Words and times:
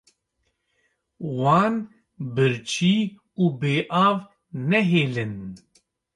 Wan 1.39 1.75
birçî 2.35 2.97
û 3.41 3.43
bêav 3.59 4.17
nehêlin. 4.69 5.35